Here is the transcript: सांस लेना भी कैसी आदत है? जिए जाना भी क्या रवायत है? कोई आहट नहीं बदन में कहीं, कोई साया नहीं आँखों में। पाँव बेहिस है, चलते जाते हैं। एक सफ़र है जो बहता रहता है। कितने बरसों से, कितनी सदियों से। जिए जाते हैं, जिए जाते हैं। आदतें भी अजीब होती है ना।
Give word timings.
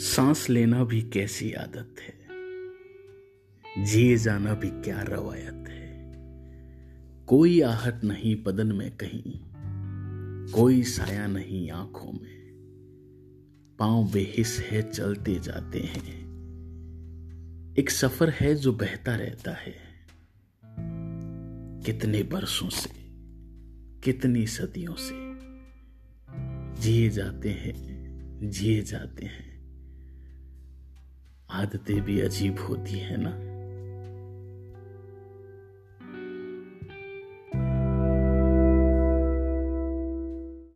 सांस 0.00 0.50
लेना 0.50 0.84
भी 0.84 1.02
कैसी 1.02 1.52
आदत 1.52 1.94
है? 2.00 2.20
जिए 3.84 4.16
जाना 4.16 4.54
भी 4.54 4.68
क्या 4.70 5.02
रवायत 5.02 5.64
है? 5.68 6.12
कोई 7.26 7.60
आहट 7.60 8.04
नहीं 8.04 8.42
बदन 8.42 8.66
में 8.66 8.96
कहीं, 8.96 9.40
कोई 10.52 10.82
साया 10.82 11.26
नहीं 11.26 11.70
आँखों 11.70 12.12
में। 12.12 12.50
पाँव 13.78 14.12
बेहिस 14.12 14.60
है, 14.60 14.90
चलते 14.90 15.40
जाते 15.40 15.80
हैं। 15.80 16.20
एक 17.78 17.90
सफ़र 17.90 18.30
है 18.30 18.54
जो 18.54 18.72
बहता 18.72 19.16
रहता 19.16 19.52
है। 19.52 19.76
कितने 21.84 22.22
बरसों 22.22 22.68
से, 22.68 22.90
कितनी 24.00 24.46
सदियों 24.46 24.94
से। 24.98 25.14
जिए 26.82 27.10
जाते 27.10 27.50
हैं, 27.50 28.00
जिए 28.50 28.82
जाते 28.82 29.26
हैं। 29.26 29.49
आदतें 31.60 32.00
भी 32.00 32.20
अजीब 32.20 32.58
होती 32.68 32.98
है 32.98 33.16
ना। 33.16 33.49